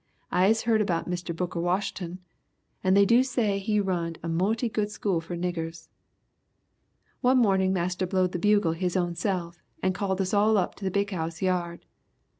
[0.31, 1.35] I is heard about Mr.
[1.35, 2.17] Booker Washin'ton
[2.83, 5.89] and they do say he runned a moughty good school for niggers.
[7.19, 10.83] "One mornin' Marster blowed the bugle his own self and called us all up to
[10.85, 11.85] the big 'ouse yard.